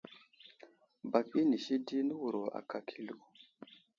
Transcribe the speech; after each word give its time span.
Bak 1.11 1.27
inisi 1.43 1.73
di 1.85 1.97
newuro 2.07 2.43
aka 2.59 2.79
kilo. 2.89 3.15